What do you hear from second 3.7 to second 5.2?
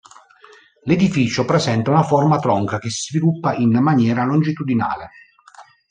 maniera longitudinale.